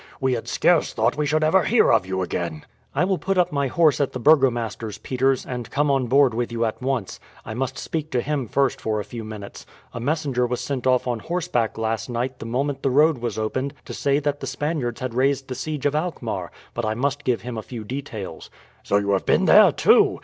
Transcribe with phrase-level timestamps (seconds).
[0.19, 2.65] We had scarce thought we should ever hear of you again."
[2.95, 6.51] "I will put up my horse at the burgomaster's, Peters, and come on board with
[6.51, 7.19] you at once.
[7.45, 9.63] I must speak to him first for a few minutes.
[9.93, 13.75] A messenger was sent off on horseback last night the moment the road was opened
[13.85, 17.41] to say that the Spaniards had raised the siege of Alkmaar; but I must give
[17.41, 18.49] him a few details."
[18.81, 20.19] "So you have been there too?